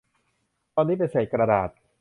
[0.75, 1.69] ตอนนี้เป็นเศษกระดาษ